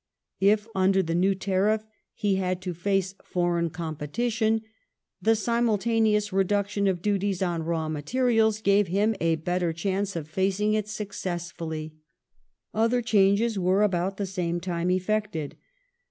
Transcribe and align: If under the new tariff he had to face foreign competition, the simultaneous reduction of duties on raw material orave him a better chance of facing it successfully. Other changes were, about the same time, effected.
If 0.39 0.67
under 0.73 1.03
the 1.03 1.13
new 1.13 1.35
tariff 1.35 1.85
he 2.15 2.37
had 2.37 2.59
to 2.63 2.73
face 2.73 3.13
foreign 3.23 3.69
competition, 3.69 4.63
the 5.21 5.35
simultaneous 5.35 6.33
reduction 6.33 6.87
of 6.87 7.03
duties 7.03 7.43
on 7.43 7.61
raw 7.61 7.87
material 7.87 8.51
orave 8.51 8.87
him 8.87 9.15
a 9.21 9.35
better 9.35 9.71
chance 9.71 10.15
of 10.15 10.27
facing 10.27 10.73
it 10.73 10.87
successfully. 10.87 11.97
Other 12.73 13.03
changes 13.03 13.59
were, 13.59 13.83
about 13.83 14.17
the 14.17 14.25
same 14.25 14.59
time, 14.59 14.89
effected. 14.89 15.55